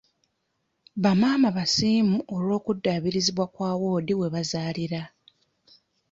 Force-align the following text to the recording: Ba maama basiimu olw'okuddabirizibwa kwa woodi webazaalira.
Ba 1.03 1.11
maama 1.19 1.49
basiimu 1.57 2.17
olw'okuddabirizibwa 2.35 3.45
kwa 3.53 3.69
woodi 3.81 4.13
webazaalira. 4.19 5.01